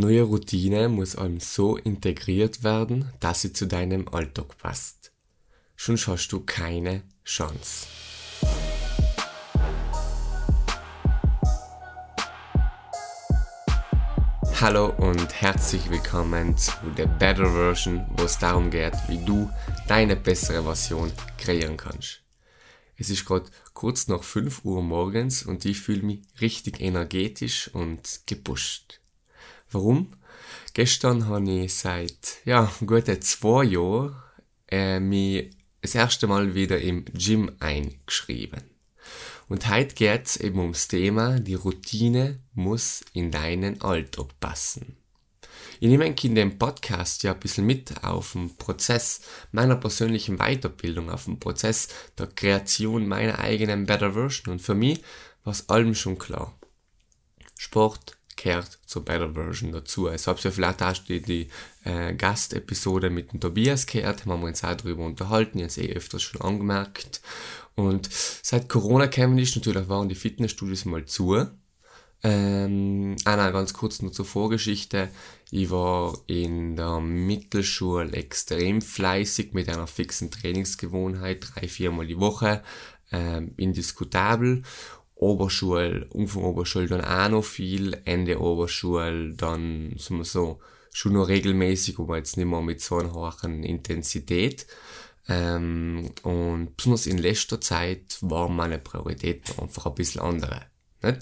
[0.00, 5.12] Eine neue Routine muss allem so integriert werden, dass sie zu deinem Alltag passt.
[5.76, 7.86] Sonst hast du keine Chance.
[14.58, 19.50] Hallo und herzlich willkommen zu der Better Version, wo es darum geht, wie du
[19.86, 22.22] deine bessere Version kreieren kannst.
[22.96, 28.22] Es ist gerade kurz nach 5 Uhr morgens und ich fühle mich richtig energetisch und
[28.24, 28.99] gepusht.
[29.70, 30.08] Warum?
[30.74, 34.16] Gestern habe ich seit ja, gute zwei Jahren
[34.68, 35.50] äh, mich
[35.80, 38.62] das erste Mal wieder im Gym eingeschrieben.
[39.48, 44.96] Und heute geht es eben ums Thema, die Routine muss in deinen Alltag passen.
[45.80, 50.38] Ich nehme ein in dem Podcast ja ein bisschen mit auf den Prozess meiner persönlichen
[50.38, 54.52] Weiterbildung, auf den Prozess der Kreation meiner eigenen Better Version.
[54.52, 55.02] Und für mich
[55.42, 56.58] war es allem schon klar.
[57.56, 60.08] Sport, gehört zur Better Version dazu.
[60.08, 61.48] Also habt ihr vielleicht auch die, die
[61.84, 65.78] äh, Gastepisode mit dem Tobias gehört, haben wir uns auch darüber unterhalten, ich habe es
[65.78, 67.20] eh öfters schon angemerkt.
[67.74, 71.46] Und seit Corona kämen ist, natürlich waren die Fitnessstudios mal zu.
[72.22, 75.08] Ähm, ah nein, ganz kurz nur zur Vorgeschichte.
[75.50, 82.62] Ich war in der Mittelschule extrem fleißig mit einer fixen Trainingsgewohnheit, drei, viermal die Woche,
[83.10, 84.62] ähm, indiskutabel.
[85.20, 90.60] Oberschule, Anfang Oberschule dann auch noch viel, Ende Oberschule dann, sagen wir so,
[90.92, 94.66] schon noch regelmäßig, aber jetzt nicht mehr mit so einer hohen Intensität.
[95.28, 100.62] Ähm, und besonders in letzter Zeit waren meine Prioritäten einfach ein bisschen andere.
[101.02, 101.18] Nicht?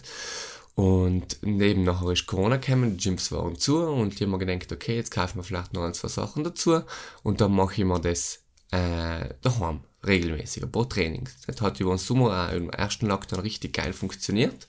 [0.77, 4.71] Und neben nachher ist Corona gekommen, die Gyms waren zu und ich habe mir gedacht,
[4.73, 6.83] okay, jetzt kaufen wir vielleicht noch ein, zwei Sachen dazu
[7.25, 11.37] und dann mache ich mir das äh, daheim regelmäßig, ein paar Trainings.
[11.47, 14.69] Das hat über den Sommer auch im ersten Lockdown richtig geil funktioniert.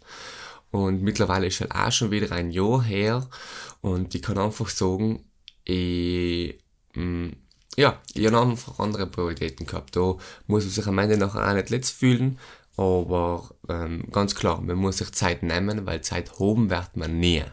[0.71, 3.27] Und mittlerweile ist halt auch schon wieder ein Jahr her.
[3.81, 5.25] Und ich kann einfach sagen,
[5.63, 6.59] ich,
[6.95, 7.36] mh, mm,
[7.77, 9.95] ja, ich habe einfach andere Prioritäten gehabt.
[9.95, 10.16] Da
[10.47, 12.37] muss man sich am Ende nachher auch nicht letzt fühlen.
[12.76, 17.43] Aber ähm, ganz klar, man muss sich Zeit nehmen, weil Zeit hoben wird man nie.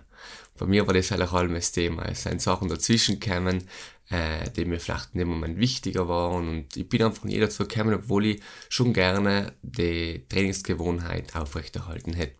[0.58, 2.04] Bei mir war das eigentlich allem Thema.
[2.06, 3.64] Es sind Sachen dazwischen gekommen,
[4.10, 6.48] äh, die mir vielleicht in dem Moment wichtiger waren.
[6.48, 12.36] Und ich bin einfach nie dazu gekommen, obwohl ich schon gerne die Trainingsgewohnheit aufrechterhalten hätte.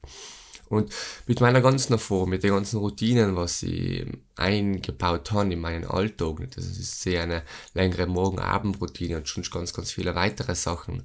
[0.69, 0.93] Und
[1.27, 4.05] mit meiner ganzen Erfahrung, mit den ganzen Routinen, was ich
[4.35, 7.43] eingebaut habe in meinen Alltag, das ist sehr eine
[7.75, 11.05] längere Morgen-Abend-Routine und schon ganz, ganz viele weitere Sachen,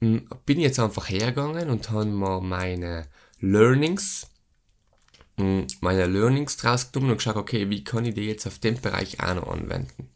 [0.00, 3.06] hm, bin ich jetzt einfach hergegangen und habe mir meine
[3.40, 4.29] Learnings
[5.80, 9.20] meine Learnings draus genommen und geschaut, okay, wie kann ich die jetzt auf dem Bereich
[9.20, 10.10] auch noch anwenden?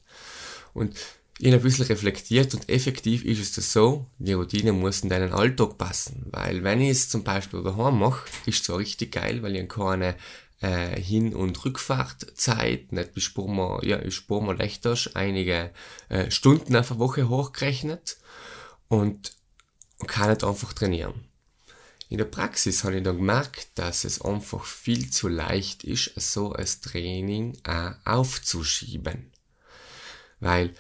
[0.73, 0.97] Und
[1.39, 5.09] ich habe ein bisschen reflektiert und effektiv ist es das so, die Routine muss in
[5.09, 6.27] deinen Alltag passen.
[6.31, 9.69] Weil wenn ich es zum Beispiel daheim mache, ist es zwar richtig geil, weil ich
[9.69, 10.17] keine
[10.61, 15.71] äh, Hin- und Rückfahrtzeit, nicht ich spare mir, ja, ich spare mir leichter einige
[16.09, 18.17] äh, Stunden auf eine Woche hochgerechnet
[18.89, 19.33] und
[20.07, 21.15] kann nicht einfach trainieren.
[22.09, 26.53] In der Praxis habe ich dann gemerkt, dass es einfach viel zu leicht ist, so
[26.53, 29.33] ein Training auch aufzuschieben.
[30.41, 30.75] Weil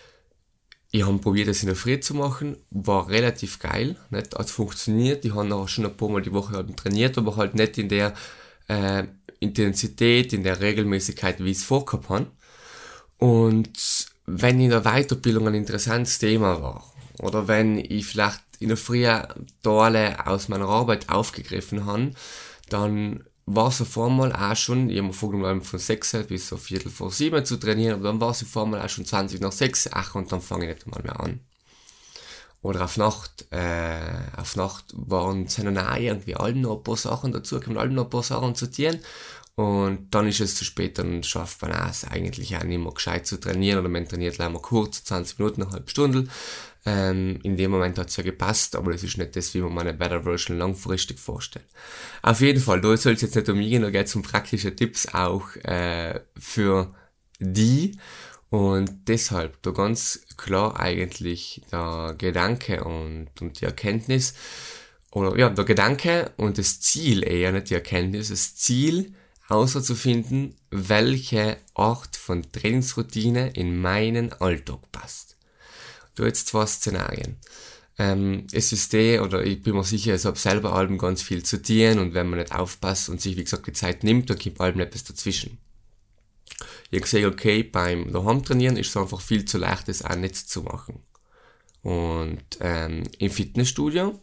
[0.90, 4.38] ich habe probiert, das in der Früh zu machen, war relativ geil, nicht?
[4.38, 5.24] hat funktioniert.
[5.24, 7.88] Ich habe auch schon ein paar Mal die Woche halt trainiert, aber halt nicht in
[7.88, 8.14] der
[8.68, 9.04] äh,
[9.41, 12.30] Intensität, in der Regelmäßigkeit, wie ich es vorgehabt habe.
[13.18, 18.76] Und wenn in der Weiterbildung ein interessantes Thema war, oder wenn ich vielleicht in der
[18.76, 19.06] Früh
[19.62, 22.12] Teile aus meiner Arbeit aufgegriffen habe,
[22.69, 26.56] dann war es auf einmal auch schon, ich habe mir vorgenommen, von 6 bis so
[26.56, 29.53] Viertel vor 7 zu trainieren, aber dann war es auf einmal auch schon 20 nach
[29.53, 31.41] 6, ach, und dann fange ich nicht mal mehr an.
[32.62, 34.00] Oder auf Nacht, äh,
[34.38, 37.91] auf Nacht waren, sind dann auch irgendwie alle noch ein paar Sachen dazu, kommen alle
[37.91, 39.00] noch ein paar Sachen zu tun.
[39.56, 43.26] Und dann ist es zu spät, dann schafft man es eigentlich auch nicht mehr gescheit
[43.26, 46.26] zu trainieren, oder man trainiert leider kurz, 20 Minuten, eine halbe Stunde.
[46.87, 49.72] Ähm, in dem Moment hat es ja gepasst, aber das ist nicht das, wie man
[49.72, 51.67] meine Better Version langfristig vorstellt.
[52.22, 54.22] Auf jeden Fall, da soll es jetzt nicht um mich gehen, da geht es um
[54.22, 56.95] praktische Tipps auch äh, für
[57.39, 57.98] die.
[58.51, 64.34] Und deshalb da ganz klar eigentlich der Gedanke und, und die Erkenntnis,
[65.10, 69.15] oder ja, der Gedanke und das Ziel eher, nicht die Erkenntnis, das Ziel
[69.47, 75.34] herauszufinden, welche Art von Trainingsroutine in meinen Alltag passt
[76.15, 77.37] du jetzt zwei Szenarien.
[77.97, 81.45] Ähm, es ist der, oder ich bin mir sicher, es hat selber Alben ganz viel
[81.45, 84.39] zu tun und wenn man nicht aufpasst und sich, wie gesagt, die Zeit nimmt, dann
[84.39, 85.59] gibt Alben etwas dazwischen.
[86.91, 90.16] Ich habe gesehen, okay, beim daheim trainieren ist es einfach viel zu leicht, das auch
[90.16, 91.01] nicht zu machen.
[91.83, 94.21] Und ähm, im Fitnessstudio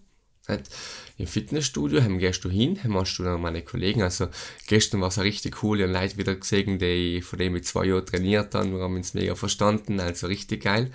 [0.48, 0.70] Nicht?
[1.18, 4.28] Im Fitnessstudio haben gehst du hin, machst du dann meine Kollegen, also
[4.68, 7.86] gestern war es richtig cool, ich habe Leute wieder gesehen, die, von denen ich zwei
[7.86, 10.92] Jahre trainiert haben, wir haben uns mega verstanden, also richtig geil.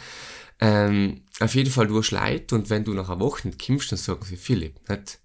[0.61, 3.93] Ähm, auf jeden Fall du hast Leute und wenn du nach einer Woche nicht kommst,
[3.93, 5.21] dann sagen sie, Philipp, nicht?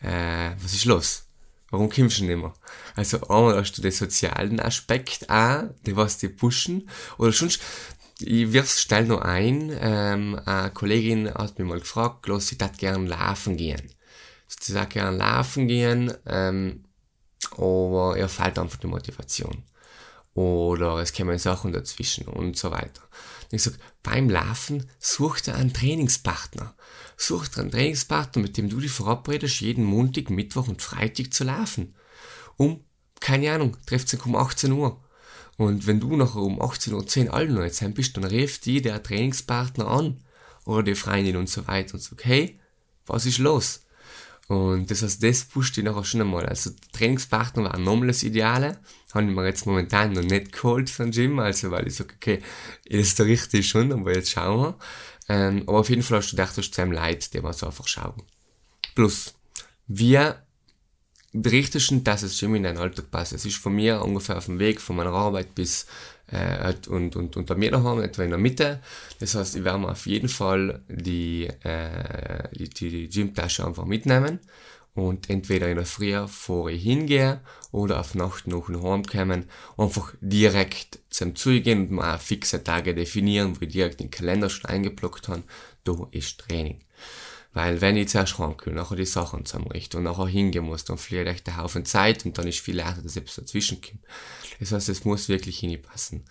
[0.00, 1.28] Äh, was ist los?
[1.70, 2.52] Warum kommst du nicht mehr?
[2.96, 6.88] Also einmal hast du den sozialen Aspekt auch, die was die pushen,
[7.18, 7.60] oder sonst,
[8.20, 12.76] ich wirf's schnell noch ein, ähm, eine Kollegin hat mich mal gefragt, los, sie würde
[12.76, 13.92] gerne laufen gehen.
[14.48, 16.84] Sie sagt gerne laufen gehen, ähm,
[17.56, 19.64] aber ihr fehlt einfach die Motivation.
[20.34, 23.02] Oder es kommen Sachen dazwischen und so weiter.
[23.50, 26.74] Und ich sag, beim Laufen such dir einen Trainingspartner.
[27.16, 31.44] Such dir einen Trainingspartner, mit dem du dich verabredest, jeden Montag, Mittwoch und Freitag zu
[31.44, 31.94] laufen.
[32.56, 32.84] Um,
[33.20, 35.02] keine Ahnung, trefft sich um 18 Uhr.
[35.58, 39.02] Und wenn du nachher um 18.10 Uhr alle noch jetzt bist, dann rief die der
[39.02, 40.24] Trainingspartner an
[40.64, 42.58] oder die Freundin und so weiter und sagt, hey,
[43.06, 43.82] was ist los?
[44.48, 46.46] Und das heißt, das pusht dich nachher schon einmal.
[46.46, 48.78] Also Trainingspartner war nochmal das Ideale.
[49.14, 52.42] Habe ich mir jetzt momentan noch nicht geholt den Gym, also weil ich sage, okay,
[52.84, 54.78] ist der richtige schon, aber jetzt schauen wir.
[55.28, 57.52] Ähm, aber auf jeden Fall hast du gedacht, du hast zu einem Leid, den wir
[57.52, 58.22] so einfach schauen.
[58.94, 59.34] Plus,
[59.86, 60.42] wir
[61.32, 63.32] berichtest, dass es Gym in deinen Alltag passt.
[63.32, 65.86] Es ist von mir ungefähr auf dem Weg von meiner Arbeit bis
[66.32, 68.80] äh, und, und, und bei mir daheim, etwa in der Mitte.
[69.20, 74.40] Das heißt, ich werde mir auf jeden Fall die, äh, die, die Gymtasche einfach mitnehmen
[74.94, 77.40] und entweder in der Früh vor ich hingehe
[77.70, 79.46] oder auf Nacht noch nach Hause kommen,
[79.78, 84.70] einfach direkt zum Zugehen und mal fixe Tage definieren, wo ich direkt den Kalender schon
[84.70, 85.42] eingeblockt habe,
[85.84, 86.80] da ist Training.
[87.52, 91.32] Weil wenn ich zuerst und nachher die Sachen zusammenrichte und nachher hingehen muss, dann verliere
[91.32, 94.00] ich einen Haufen Zeit und dann ist viel leichter, dass etwas dazwischen kommt.
[94.58, 96.24] Das heißt, es muss wirklich hinpassen.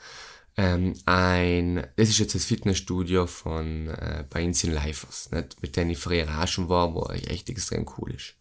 [0.57, 5.61] Ähm, ein, das ist jetzt das Fitnessstudio von äh, bei Insin Lifers, nicht?
[5.61, 8.35] mit dem ich früher auch schon war, wo echt extrem cool ist.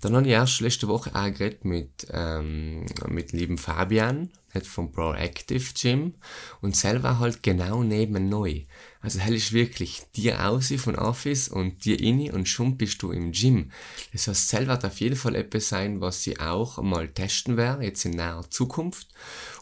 [0.00, 4.90] Dann habe ich erst letzte Woche auch geredet mit, ähm, mit lieben Fabian, nicht vom
[4.90, 6.14] Proactive Gym
[6.60, 8.62] und selber halt genau neben neu.
[9.04, 13.12] Also hell ist wirklich dir aus von Office und dir inni und schon bist du
[13.12, 13.70] im Gym.
[14.14, 17.84] Das heißt, selber wird auf jeden Fall etwas sein, was sie auch mal testen werde,
[17.84, 19.08] jetzt in naher Zukunft,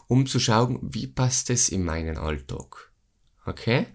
[0.07, 2.89] um zu schauen, wie passt es in meinen Alltag.
[3.45, 3.87] Okay?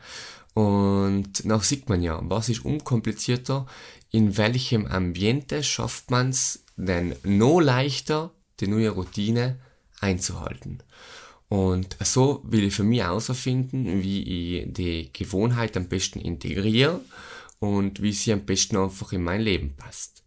[0.53, 3.65] Und nach sieht man ja, was ist unkomplizierter,
[4.11, 9.59] in welchem Ambiente schafft man es denn noch leichter, die neue Routine
[10.01, 10.83] einzuhalten.
[11.49, 17.00] Und so will ich für mich herausfinden, wie ich die Gewohnheit am besten integriere
[17.59, 20.23] und wie sie am besten einfach in mein Leben passt.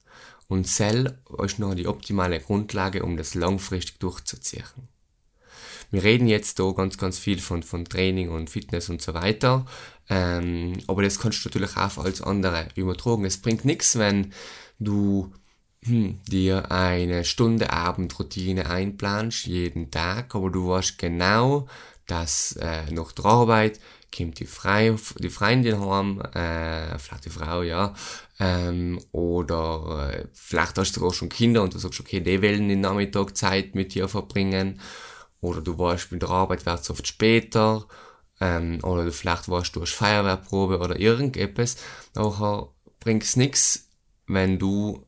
[0.47, 4.65] Und Cell ist noch die optimale Grundlage, um das langfristig durchzuziehen.
[5.91, 9.65] Wir reden jetzt da ganz, ganz viel von, von Training und Fitness und so weiter.
[10.09, 13.25] Ähm, aber das kannst du natürlich auch als andere übertragen.
[13.25, 14.33] Es bringt nichts, wenn
[14.79, 15.31] du
[15.85, 21.67] hm, dir eine Stunde Abendroutine einplanst, jeden Tag, aber du weißt genau,
[22.07, 23.79] dass äh, nach der Arbeit
[24.15, 27.95] kommt die, Frei, die Freundin heim, äh, vielleicht die Frau, ja,
[28.39, 32.69] ähm, oder äh, vielleicht hast du auch schon Kinder und du sagst, okay, die wollen
[32.69, 34.79] den Nachmittag Zeit mit dir verbringen,
[35.39, 37.87] oder du weißt, mit der Arbeit wird oft später,
[38.39, 41.77] ähm, oder du vielleicht weißt, du hast Feuerwehrprobe oder irgendetwas,
[42.13, 42.67] nachher
[42.99, 43.89] bringt es nichts,
[44.27, 45.05] wenn du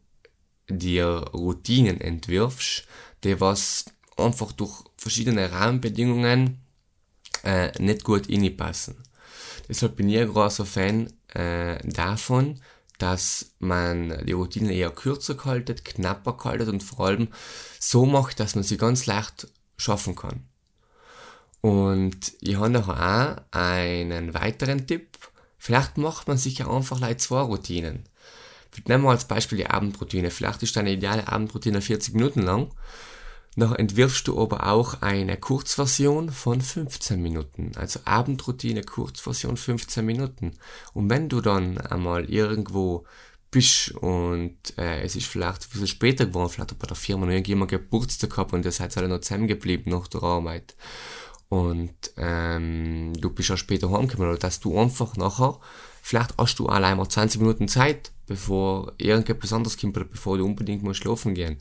[0.70, 2.88] dir Routinen entwirfst,
[3.24, 3.86] die was
[4.18, 6.60] einfach durch verschiedene Rahmenbedingungen
[7.44, 9.04] äh, nicht gut passen.
[9.68, 12.60] Deshalb bin ich ein großer Fan äh, davon,
[12.98, 17.28] dass man die Routinen eher kürzer haltet, knapper haltet und vor allem
[17.80, 19.48] so macht, dass man sie ganz leicht
[19.78, 20.46] schaffen kann.
[21.62, 25.18] Und ich habe nachher auch einen weiteren Tipp.
[25.58, 28.04] Vielleicht macht man sich ja einfach like zwei Routinen.
[28.88, 30.32] Nehmen wir als Beispiel die Abendroutine.
[30.32, 32.72] Vielleicht ist deine ideale Abendroutine 40 Minuten lang.
[33.56, 37.72] Dann entwirfst du aber auch eine Kurzversion von 15 Minuten.
[37.76, 40.54] Also Abendroutine, Kurzversion 15 Minuten.
[40.94, 43.06] Und wenn du dann einmal irgendwo
[43.52, 47.32] bist und äh, es ist vielleicht ein bisschen später geworden, vielleicht bei der Firma noch
[47.32, 50.76] irgendjemand Geburtstag gehabt und ihr seid alle noch zusammengeblieben nach der Arbeit
[51.54, 55.60] und ähm, du bist ja später heimgekommen oder dass du einfach nachher,
[56.02, 60.84] vielleicht hast du allein mal 20 Minuten Zeit, bevor irgendetwas anderes kommt bevor du unbedingt
[60.84, 61.58] musst schlafen gehen,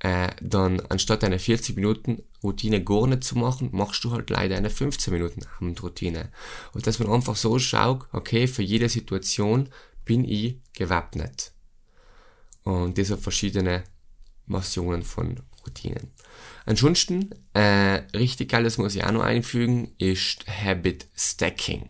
[0.00, 4.56] äh, dann anstatt eine 40 Minuten Routine gar nicht zu machen, machst du halt leider
[4.56, 6.30] eine 15 Minuten Abendroutine.
[6.72, 9.68] Und dass man einfach so schaut, okay, für jede Situation
[10.04, 11.52] bin ich gewappnet.
[12.62, 13.84] Und diese verschiedene
[14.48, 16.12] Versionen von Routinen.
[16.64, 21.88] Ansonsten, äh, richtig geil, das muss ich auch noch einfügen, ist Habit Stacking.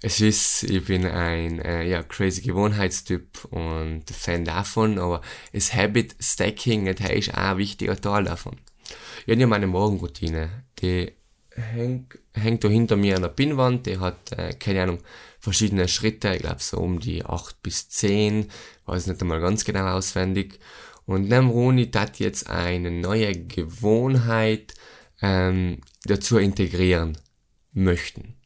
[0.00, 6.14] Es ist, ich bin ein äh, ja, crazy Gewohnheitstyp und Fan davon, aber das Habit
[6.20, 8.56] Stacking, das ist auch ein wichtiger Teil davon.
[9.26, 11.10] Ich habe ja meine Morgenroutine, die
[11.50, 15.00] hängt, hängt da hinter mir an der Pinnwand, die hat, äh, keine Ahnung,
[15.40, 18.50] verschiedene Schritte, ich glaube so um die 8 bis 10,
[18.86, 20.60] weiß nicht einmal ganz genau auswendig.
[21.06, 24.74] Und neben Roni tat jetzt eine neue Gewohnheit
[25.22, 27.18] ähm, dazu integrieren
[27.72, 28.37] möchten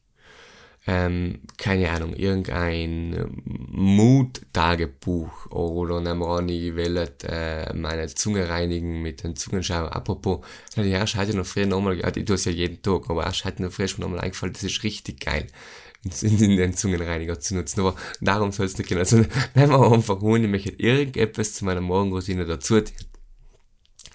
[0.87, 9.95] ähm, keine Ahnung, irgendein Mut-Tagebuch oder Namrani will äh, meine Zunge reinigen mit dem Zungenschauer.
[9.95, 13.45] Apropos, ja, erst hatte noch früher nochmal, ich tue es ja jeden Tag, aber erst
[13.45, 15.47] hatte noch früher schon nochmal eingefallen, das ist richtig geil,
[16.03, 17.81] in, in den Zungenreiniger zu nutzen.
[17.81, 18.99] Aber darum soll es nicht gehen.
[18.99, 19.19] Also,
[19.55, 22.93] nehmen wir einfach an, ich möchte irgendetwas zu meiner Morgenroutine dazu tun.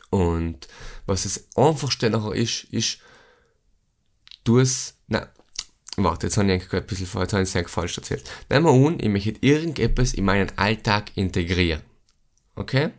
[0.10, 0.68] Und
[1.06, 3.00] was das einfachste nachher ist, ist,
[4.44, 5.30] du es, na,
[6.00, 8.30] Warte, jetzt habe ich eigentlich ein bisschen jetzt habe ich falsch erzählt.
[8.50, 11.82] Nehmen wir an, ich möchte irgendetwas in meinen Alltag integrieren.
[12.56, 12.92] Okay?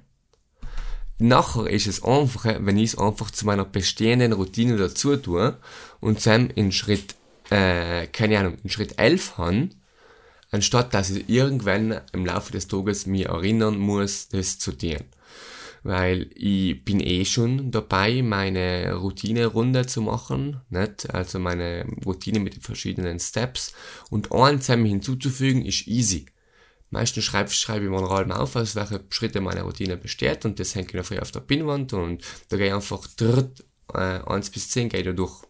[1.19, 5.57] Nachher ist es einfacher, wenn ich es einfach zu meiner bestehenden Routine dazu tue
[6.00, 7.14] und dann in Schritt,
[7.50, 9.69] äh, keine Ahnung, in Schritt 11 habe,
[10.50, 15.05] anstatt dass ich irgendwann im Laufe des Tages mir erinnern muss, das zu tun
[15.82, 21.12] weil ich bin eh schon dabei, meine Routine-Runde zu machen, nicht?
[21.14, 23.73] also meine Routine mit den verschiedenen Steps
[24.11, 26.26] und eins hinzuzufügen ist easy.
[26.90, 30.87] Meistens schreibe, schreibe ich mal auf, aus welche Schritte meine Routine besteht und das hänge
[30.87, 34.88] ich dafür auf der Pinnwand und da gehe ich einfach dritt, äh, 1 bis 10
[34.88, 35.48] gehe ich da durch.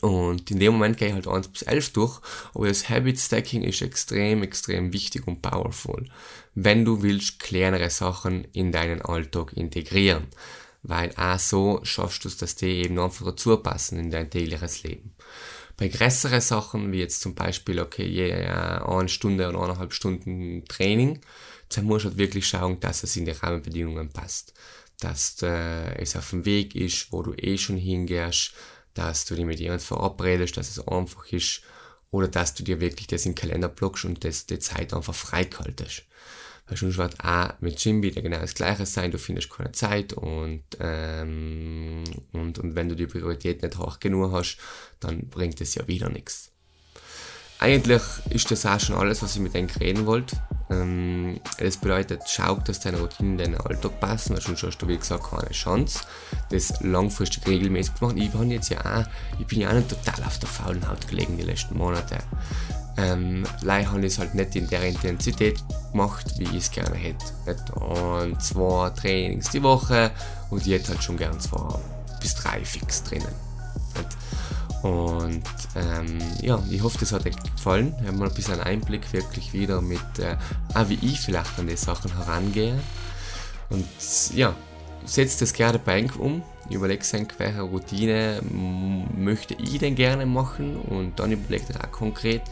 [0.00, 2.20] Und in dem Moment gehe ich halt 1 bis 11 durch,
[2.54, 6.06] aber das Habit Stacking ist extrem, extrem wichtig und powerful,
[6.54, 10.26] wenn du willst kleinere Sachen in deinen Alltag integrieren.
[10.82, 14.84] Weil auch so schaffst du es, dass die eben einfach dazu passen in dein tägliches
[14.84, 15.12] Leben.
[15.76, 21.20] Bei größeren Sachen, wie jetzt zum Beispiel, okay, je, eine Stunde oder eineinhalb Stunden Training,
[21.74, 24.54] dann musst du halt wirklich schauen, dass es in die Rahmenbedingungen passt.
[25.00, 28.54] Dass äh, es auf dem Weg ist, wo du eh schon hingehst,
[28.96, 31.62] dass du dich mit jemandem verabredest, dass es einfach ist,
[32.10, 35.14] oder dass du dir wirklich das in den Kalender blockst und das, die Zeit einfach
[35.14, 36.04] freikaltest.
[36.66, 40.12] Weil sonst wird auch mit Gym wieder genau das Gleiche sein, du findest keine Zeit
[40.14, 44.58] und, ähm, und, und wenn du die Priorität nicht hoch genug hast,
[44.98, 46.50] dann bringt es ja wieder nichts.
[47.58, 50.36] Eigentlich ist das auch schon alles, was ich mit denen reden wollte.
[50.68, 54.88] Ähm, das bedeutet, schau, dass deine Routinen in deinen Alltag passen, weil sonst hast du,
[54.88, 56.00] wie gesagt, keine Chance,
[56.50, 58.18] das langfristig regelmäßig zu machen.
[58.18, 59.04] Ich, bin jetzt ja auch,
[59.38, 62.18] ich bin ja auch nicht total auf der faulen Haut gelegen die letzten Monate.
[62.98, 66.96] Ähm, leider habe ich es halt nicht in der Intensität gemacht, wie ich es gerne
[66.96, 67.24] hätte.
[67.74, 70.10] Und zwei Trainings die Woche
[70.50, 71.78] und ich hätte halt schon gern zwei
[72.20, 73.34] bis drei fix drinnen.
[73.94, 74.16] Nicht?
[74.82, 75.42] Und
[75.74, 77.94] ähm, ja, ich hoffe, das hat euch gefallen.
[78.00, 80.36] Wir haben mal ein bisschen Einblick wirklich wieder mit, äh,
[80.74, 82.78] auch wie ich vielleicht an die Sachen herangehe.
[83.70, 83.86] Und
[84.34, 84.54] ja,
[85.04, 86.42] setzt das gerne bei euch um.
[86.70, 88.40] Überlegt euch, welche Routine
[89.16, 92.42] möchte ich denn gerne machen und dann überlegt euch auch konkret,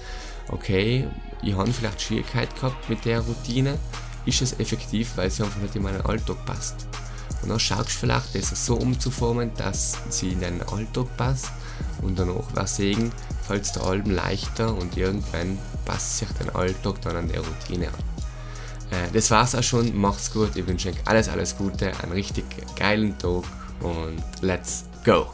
[0.48, 1.08] okay,
[1.42, 3.78] ich habe vielleicht Schwierigkeit gehabt mit der Routine.
[4.24, 6.86] Ist es effektiv, weil sie einfach nicht in meinen Alltag passt?
[7.42, 11.50] Und dann schaust du vielleicht, das so umzuformen, dass sie in deinen Alltag passt
[12.02, 13.12] und danach wäre Segen,
[13.46, 17.94] fällt der Alben leichter und irgendwann passt sich dein Alltag dann an der Routine an.
[18.90, 22.44] Äh, das war's auch schon, macht's gut, ich wünsche euch alles, alles Gute, einen richtig
[22.76, 23.44] geilen Tag
[23.80, 25.33] und let's go!